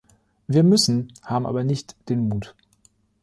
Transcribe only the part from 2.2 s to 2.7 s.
Mut.